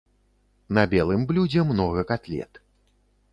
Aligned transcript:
На 0.77 0.85
белым 0.93 1.27
блюдзе 1.33 1.67
многа 1.73 2.01
катлет. 2.13 2.63